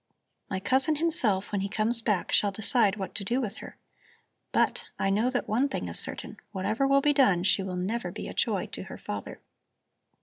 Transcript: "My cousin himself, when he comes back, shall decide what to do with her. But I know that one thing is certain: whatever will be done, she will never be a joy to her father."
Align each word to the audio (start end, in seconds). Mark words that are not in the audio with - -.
"My 0.49 0.59
cousin 0.59 0.95
himself, 0.95 1.51
when 1.51 1.61
he 1.61 1.69
comes 1.69 2.01
back, 2.01 2.31
shall 2.31 2.51
decide 2.51 2.95
what 2.95 3.13
to 3.13 3.23
do 3.23 3.39
with 3.39 3.57
her. 3.57 3.77
But 4.51 4.85
I 4.97 5.11
know 5.11 5.29
that 5.29 5.47
one 5.47 5.69
thing 5.69 5.87
is 5.87 5.99
certain: 5.99 6.37
whatever 6.51 6.87
will 6.87 7.01
be 7.01 7.13
done, 7.13 7.43
she 7.43 7.61
will 7.61 7.77
never 7.77 8.09
be 8.11 8.27
a 8.27 8.33
joy 8.33 8.65
to 8.65 8.83
her 8.85 8.97
father." 8.97 9.41